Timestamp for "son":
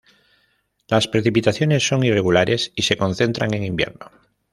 1.87-2.03